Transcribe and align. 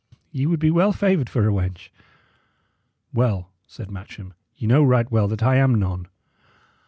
Ye 0.31 0.47
would 0.47 0.59
be 0.59 0.71
well 0.71 0.91
favoured 0.93 1.29
for 1.29 1.47
a 1.47 1.51
wench." 1.51 1.89
"Well," 3.13 3.51
said 3.67 3.91
Matcham, 3.91 4.33
"ye 4.57 4.67
know 4.67 4.81
right 4.83 5.11
well 5.11 5.27
that 5.27 5.43
I 5.43 5.57
am 5.57 5.75
none." 5.75 6.07